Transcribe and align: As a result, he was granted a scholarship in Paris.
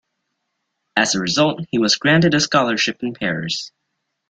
As 0.97 1.13
a 1.13 1.19
result, 1.19 1.63
he 1.69 1.77
was 1.77 1.95
granted 1.95 2.33
a 2.33 2.39
scholarship 2.39 3.03
in 3.03 3.13
Paris. 3.13 3.71